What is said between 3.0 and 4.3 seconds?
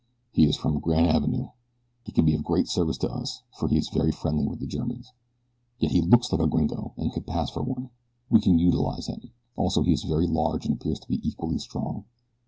us, for he is very